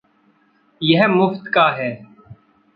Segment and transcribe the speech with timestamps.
[0.81, 1.91] यह मुफ़्त का है।